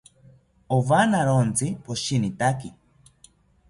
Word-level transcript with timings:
Owanawontzi 0.77 1.67
poshinitaki 1.83 2.69